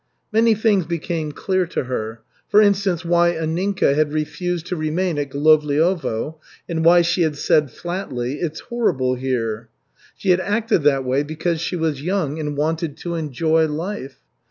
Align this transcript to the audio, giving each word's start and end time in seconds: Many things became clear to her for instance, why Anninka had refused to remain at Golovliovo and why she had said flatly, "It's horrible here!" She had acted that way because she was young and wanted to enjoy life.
Many 0.33 0.55
things 0.55 0.87
became 0.87 1.31
clear 1.31 1.67
to 1.67 1.83
her 1.83 2.21
for 2.49 2.59
instance, 2.59 3.05
why 3.05 3.33
Anninka 3.33 3.93
had 3.93 4.13
refused 4.13 4.65
to 4.65 4.75
remain 4.75 5.19
at 5.19 5.29
Golovliovo 5.29 6.39
and 6.67 6.83
why 6.83 7.03
she 7.03 7.21
had 7.21 7.35
said 7.37 7.69
flatly, 7.69 8.39
"It's 8.39 8.61
horrible 8.61 9.13
here!" 9.13 9.69
She 10.17 10.31
had 10.31 10.39
acted 10.39 10.81
that 10.81 11.05
way 11.05 11.21
because 11.21 11.61
she 11.61 11.75
was 11.75 12.01
young 12.01 12.39
and 12.39 12.57
wanted 12.57 12.97
to 12.97 13.13
enjoy 13.13 13.67
life. 13.67 14.17